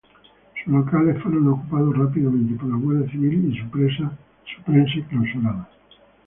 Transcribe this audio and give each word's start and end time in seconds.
Sus 0.63 0.73
locales 0.73 1.21
fueron 1.21 1.47
ocupados 1.49 1.95
rápidamente 1.95 2.55
por 2.59 2.69
la 2.71 2.75
Guardia 2.77 3.11
Civil 3.11 3.53
y 3.53 3.59
su 3.59 3.69
prensa 3.69 4.17
clausurada. 5.07 5.69